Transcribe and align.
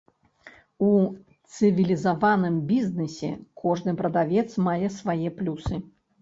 У 0.85 0.93
цывілізаваным 1.55 2.55
бізнэсе 2.71 3.29
кожны 3.65 3.95
прадавец 4.01 4.49
мае 4.71 4.87
свае 4.97 5.29
плюсы. 5.39 5.75